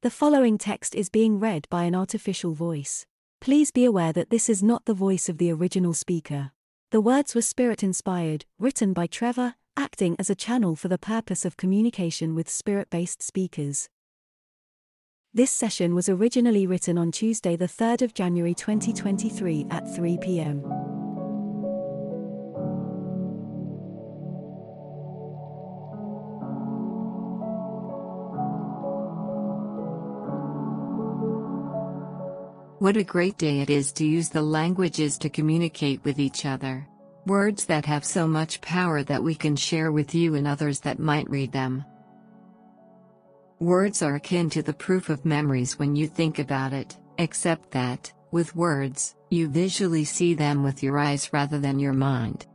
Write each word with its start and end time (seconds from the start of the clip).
The 0.00 0.10
following 0.10 0.58
text 0.58 0.94
is 0.94 1.10
being 1.10 1.40
read 1.40 1.66
by 1.70 1.82
an 1.82 1.96
artificial 1.96 2.54
voice. 2.54 3.04
Please 3.40 3.72
be 3.72 3.84
aware 3.84 4.12
that 4.12 4.30
this 4.30 4.48
is 4.48 4.62
not 4.62 4.84
the 4.84 4.94
voice 4.94 5.28
of 5.28 5.38
the 5.38 5.50
original 5.50 5.92
speaker. 5.92 6.52
The 6.92 7.00
words 7.00 7.34
were 7.34 7.42
spirit 7.42 7.82
inspired, 7.82 8.44
written 8.60 8.92
by 8.92 9.08
Trevor, 9.08 9.56
acting 9.76 10.14
as 10.16 10.30
a 10.30 10.36
channel 10.36 10.76
for 10.76 10.86
the 10.86 10.98
purpose 10.98 11.44
of 11.44 11.56
communication 11.56 12.36
with 12.36 12.48
spirit 12.48 12.90
based 12.90 13.24
speakers. 13.24 13.88
This 15.34 15.50
session 15.50 15.96
was 15.96 16.08
originally 16.08 16.64
written 16.64 16.96
on 16.96 17.10
Tuesday, 17.10 17.56
the 17.56 17.66
3rd 17.66 18.02
of 18.02 18.14
January 18.14 18.54
2023 18.54 19.66
at 19.68 19.92
3 19.96 20.16
p.m. 20.18 20.77
What 32.80 32.96
a 32.96 33.02
great 33.02 33.36
day 33.38 33.58
it 33.58 33.70
is 33.70 33.90
to 33.94 34.06
use 34.06 34.28
the 34.28 34.40
languages 34.40 35.18
to 35.18 35.28
communicate 35.28 36.04
with 36.04 36.20
each 36.20 36.46
other. 36.46 36.86
Words 37.26 37.64
that 37.64 37.84
have 37.86 38.04
so 38.04 38.28
much 38.28 38.60
power 38.60 39.02
that 39.02 39.20
we 39.20 39.34
can 39.34 39.56
share 39.56 39.90
with 39.90 40.14
you 40.14 40.36
and 40.36 40.46
others 40.46 40.78
that 40.80 41.00
might 41.00 41.28
read 41.28 41.50
them. 41.50 41.84
Words 43.58 44.00
are 44.00 44.14
akin 44.14 44.48
to 44.50 44.62
the 44.62 44.72
proof 44.72 45.08
of 45.08 45.24
memories 45.24 45.76
when 45.76 45.96
you 45.96 46.06
think 46.06 46.38
about 46.38 46.72
it, 46.72 46.96
except 47.18 47.72
that, 47.72 48.12
with 48.30 48.54
words, 48.54 49.16
you 49.28 49.48
visually 49.48 50.04
see 50.04 50.34
them 50.34 50.62
with 50.62 50.80
your 50.80 50.98
eyes 50.98 51.32
rather 51.32 51.58
than 51.58 51.80
your 51.80 51.92
mind. 51.92 52.46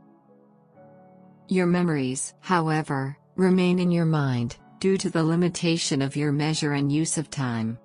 Your 1.48 1.66
memories, 1.66 2.32
however, 2.40 3.14
remain 3.36 3.78
in 3.78 3.90
your 3.90 4.06
mind, 4.06 4.56
due 4.78 4.96
to 4.96 5.10
the 5.10 5.22
limitation 5.22 6.00
of 6.00 6.16
your 6.16 6.32
measure 6.32 6.72
and 6.72 6.90
use 6.90 7.18
of 7.18 7.28
time. 7.28 7.76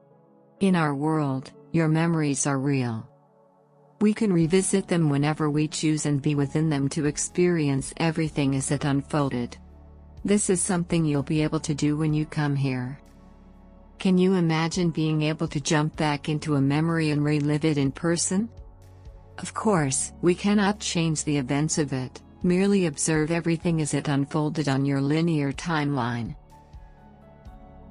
In 0.62 0.78
our 0.78 0.96
world, 0.96 1.52
your 1.72 1.88
memories 1.88 2.48
are 2.48 2.58
real. 2.58 3.08
We 4.02 4.14
can 4.14 4.32
revisit 4.32 4.88
them 4.88 5.10
whenever 5.10 5.50
we 5.50 5.68
choose 5.68 6.06
and 6.06 6.22
be 6.22 6.34
within 6.34 6.70
them 6.70 6.88
to 6.90 7.06
experience 7.06 7.94
everything 7.98 8.56
as 8.56 8.72
it 8.72 8.86
unfolded. 8.86 9.58
This 10.24 10.50
is 10.50 10.62
something 10.62 11.06
you'll 11.06 11.24
be 11.24 11.44
able 11.44 11.60
to 11.62 11.76
do 11.76 11.98
when 11.98 12.14
you 12.14 12.26
come 12.26 12.56
here. 12.56 13.00
Can 14.00 14.18
you 14.18 14.36
imagine 14.36 14.90
being 14.90 15.22
able 15.24 15.48
to 15.50 15.60
jump 15.60 15.96
back 15.98 16.30
into 16.30 16.56
a 16.56 16.62
memory 16.62 17.12
and 17.12 17.24
relive 17.24 17.66
it 17.66 17.78
in 17.78 17.92
person? 17.92 18.50
Of 19.38 19.54
course, 19.54 20.14
we 20.22 20.34
cannot 20.34 20.80
change 20.80 21.24
the 21.24 21.38
events 21.38 21.78
of 21.78 21.94
it, 21.94 22.22
merely 22.42 22.86
observe 22.86 23.32
everything 23.32 23.82
as 23.82 23.94
it 23.94 24.08
unfolded 24.08 24.70
on 24.70 24.86
your 24.86 25.02
linear 25.02 25.52
timeline. 25.52 26.36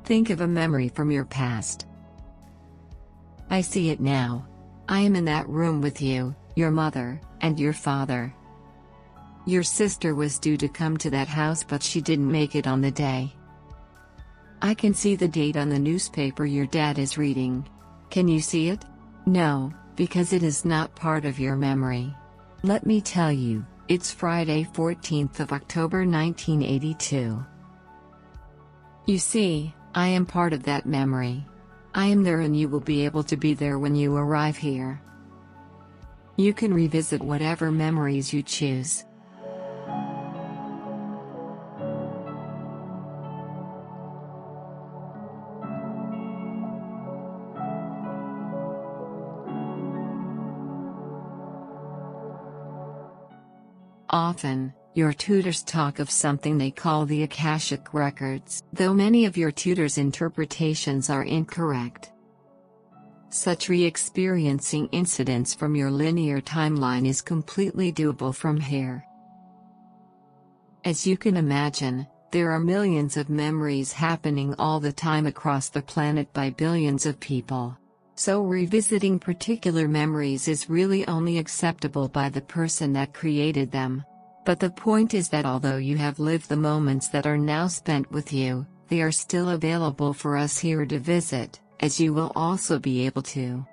Think 0.04 0.30
of 0.30 0.40
a 0.40 0.46
memory 0.46 0.88
from 0.88 1.10
your 1.10 1.26
past. 1.26 1.86
I 3.50 3.60
see 3.60 3.90
it 3.90 4.00
now. 4.00 4.46
I 4.88 5.00
am 5.00 5.16
in 5.16 5.24
that 5.26 5.48
room 5.48 5.80
with 5.80 6.00
you, 6.00 6.34
your 6.54 6.70
mother, 6.70 7.20
and 7.40 7.58
your 7.58 7.72
father. 7.72 8.34
Your 9.46 9.62
sister 9.62 10.14
was 10.14 10.38
due 10.38 10.56
to 10.58 10.68
come 10.68 10.96
to 10.98 11.10
that 11.10 11.28
house 11.28 11.62
but 11.62 11.82
she 11.82 12.00
didn't 12.00 12.30
make 12.30 12.54
it 12.54 12.66
on 12.66 12.80
the 12.80 12.90
day. 12.90 13.32
I 14.60 14.74
can 14.74 14.92
see 14.92 15.14
the 15.14 15.28
date 15.28 15.56
on 15.56 15.68
the 15.68 15.78
newspaper 15.78 16.44
your 16.44 16.66
dad 16.66 16.98
is 16.98 17.16
reading. 17.16 17.66
Can 18.10 18.28
you 18.28 18.40
see 18.40 18.68
it? 18.68 18.84
No, 19.24 19.72
because 19.96 20.32
it 20.32 20.42
is 20.42 20.64
not 20.64 20.94
part 20.94 21.24
of 21.24 21.38
your 21.38 21.56
memory. 21.56 22.14
Let 22.62 22.84
me 22.84 23.00
tell 23.00 23.30
you, 23.30 23.64
it's 23.88 24.12
Friday 24.12 24.66
14th 24.74 25.40
of 25.40 25.52
October 25.52 25.98
1982. 25.98 27.44
You 29.06 29.18
see, 29.18 29.74
I 29.94 30.08
am 30.08 30.26
part 30.26 30.52
of 30.52 30.64
that 30.64 30.86
memory. 30.86 31.46
I 31.94 32.06
am 32.06 32.22
there 32.22 32.40
and 32.40 32.56
you 32.56 32.68
will 32.68 32.80
be 32.80 33.04
able 33.04 33.22
to 33.24 33.36
be 33.36 33.54
there 33.54 33.78
when 33.78 33.94
you 33.94 34.16
arrive 34.16 34.56
here. 34.56 35.00
You 36.36 36.54
can 36.54 36.72
revisit 36.72 37.20
whatever 37.20 37.72
memories 37.72 38.32
you 38.32 38.42
choose. 38.42 39.04
Often, 54.10 54.72
your 54.94 55.12
tutors 55.12 55.62
talk 55.62 55.98
of 55.98 56.10
something 56.10 56.58
they 56.58 56.70
call 56.70 57.06
the 57.06 57.22
Akashic 57.22 57.94
Records, 57.94 58.62
though 58.72 58.92
many 58.92 59.24
of 59.24 59.36
your 59.36 59.50
tutors' 59.50 59.98
interpretations 59.98 61.10
are 61.10 61.24
incorrect. 61.24 62.12
Such 63.30 63.68
re 63.68 63.84
experiencing 63.84 64.88
incidents 64.90 65.54
from 65.54 65.76
your 65.76 65.90
linear 65.90 66.40
timeline 66.40 67.06
is 67.06 67.20
completely 67.20 67.92
doable 67.92 68.34
from 68.34 68.58
here. 68.58 69.04
As 70.84 71.06
you 71.06 71.16
can 71.16 71.36
imagine, 71.36 72.06
there 72.30 72.50
are 72.50 72.60
millions 72.60 73.16
of 73.16 73.28
memories 73.28 73.92
happening 73.92 74.54
all 74.58 74.80
the 74.80 74.92
time 74.92 75.26
across 75.26 75.68
the 75.68 75.82
planet 75.82 76.32
by 76.32 76.50
billions 76.50 77.06
of 77.06 77.20
people. 77.20 77.76
So 78.14 78.42
revisiting 78.42 79.18
particular 79.18 79.86
memories 79.86 80.48
is 80.48 80.68
really 80.68 81.06
only 81.06 81.38
acceptable 81.38 82.08
by 82.08 82.28
the 82.30 82.40
person 82.40 82.92
that 82.94 83.14
created 83.14 83.70
them. 83.70 84.04
But 84.44 84.60
the 84.60 84.70
point 84.70 85.14
is 85.14 85.28
that 85.28 85.44
although 85.44 85.76
you 85.76 85.96
have 85.96 86.18
lived 86.18 86.48
the 86.48 86.56
moments 86.56 87.08
that 87.08 87.26
are 87.26 87.38
now 87.38 87.66
spent 87.66 88.10
with 88.10 88.32
you, 88.32 88.66
they 88.88 89.02
are 89.02 89.12
still 89.12 89.50
available 89.50 90.14
for 90.14 90.36
us 90.36 90.58
here 90.58 90.86
to 90.86 90.98
visit, 90.98 91.60
as 91.80 92.00
you 92.00 92.14
will 92.14 92.32
also 92.34 92.78
be 92.78 93.04
able 93.04 93.22
to. 93.22 93.66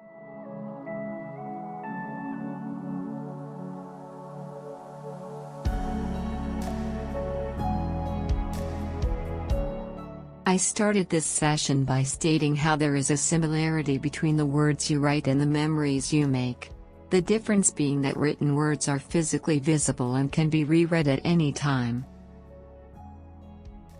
I 10.47 10.57
started 10.57 11.09
this 11.09 11.25
session 11.25 11.85
by 11.85 12.03
stating 12.03 12.55
how 12.55 12.75
there 12.75 12.95
is 12.95 13.09
a 13.09 13.17
similarity 13.17 13.97
between 13.97 14.37
the 14.37 14.45
words 14.45 14.89
you 14.89 14.99
write 14.99 15.27
and 15.27 15.41
the 15.41 15.45
memories 15.45 16.13
you 16.13 16.27
make. 16.27 16.71
The 17.15 17.21
difference 17.21 17.71
being 17.71 18.01
that 18.01 18.17
written 18.17 18.55
words 18.55 18.89
are 18.89 18.99
physically 18.99 19.59
visible 19.59 20.15
and 20.15 20.29
can 20.29 20.49
be 20.49 20.65
reread 20.65 21.07
at 21.07 21.21
any 21.23 21.53
time. 21.53 22.05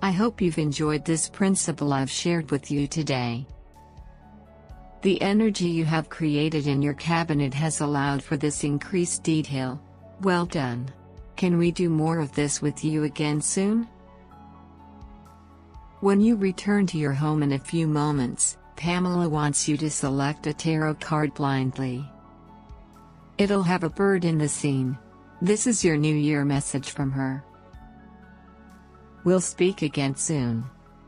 I 0.02 0.12
hope 0.12 0.42
you've 0.42 0.58
enjoyed 0.58 1.06
this 1.06 1.30
principle 1.30 1.94
I've 1.94 2.12
shared 2.12 2.52
with 2.52 2.70
you 2.70 2.88
today. 2.88 3.48
The 5.02 5.22
energy 5.22 5.70
you 5.70 5.86
have 5.86 6.10
created 6.10 6.68
in 6.68 6.82
your 6.82 6.94
cabinet 6.96 7.54
has 7.54 7.80
allowed 7.80 8.22
for 8.22 8.36
this 8.36 8.66
increased 8.66 9.24
detail. 9.24 9.82
Well 10.20 10.46
done. 10.46 10.90
Can 11.38 11.58
we 11.58 11.72
do 11.72 11.90
more 11.90 12.20
of 12.20 12.36
this 12.36 12.62
with 12.62 12.84
you 12.84 13.06
again 13.06 13.40
soon? 13.40 13.88
When 16.02 16.20
you 16.20 16.36
return 16.36 16.86
to 16.88 16.98
your 16.98 17.14
home 17.14 17.44
in 17.44 17.54
a 17.54 17.60
few 17.60 17.88
moments, 17.88 18.58
Pamela 18.76 19.30
wants 19.30 19.70
you 19.70 19.78
to 19.78 19.90
select 19.90 20.48
a 20.48 20.54
tarot 20.54 20.96
card 20.96 21.34
blindly. 21.34 22.06
It'll 23.38 23.64
have 23.64 23.84
a 23.84 23.90
bird 23.90 24.24
in 24.24 24.38
the 24.38 24.48
scene. 24.48 24.98
This 25.42 25.68
is 25.68 25.84
your 25.84 25.98
New 25.98 26.16
Year 26.16 26.46
message 26.46 26.92
from 26.92 27.12
her. 27.12 27.44
We'll 29.26 29.42
speak 29.42 29.82
again 29.82 30.16
soon. 30.16 30.64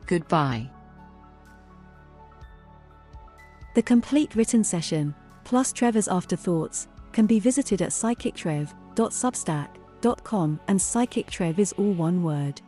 Goodbye. 0.08 0.70
The 3.76 3.82
complete 3.82 4.36
written 4.36 4.62
session, 4.64 5.16
plus 5.46 5.72
Trevor's 5.72 6.10
afterthoughts, 6.10 6.90
can 7.14 7.28
be 7.28 7.40
visited 7.40 7.82
at 7.82 7.92
psychictrev.substack.com 7.92 10.60
and 10.68 10.80
psychictrev 10.80 11.60
is 11.60 11.74
all 11.74 11.94
one 11.94 12.24
word. 12.24 12.62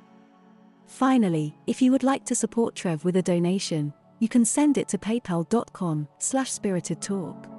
Finally, 0.86 1.56
if 1.68 1.82
you 1.82 1.92
would 1.92 2.04
like 2.04 2.24
to 2.26 2.36
support 2.36 2.76
Trev 2.76 3.04
with 3.04 3.18
a 3.18 3.22
donation, 3.22 3.94
you 4.20 4.30
can 4.30 4.46
send 4.46 4.78
it 4.78 4.88
to 4.88 4.98
paypal.com 4.98 6.08
slash 6.18 6.52
spiritedtalk. 6.52 7.59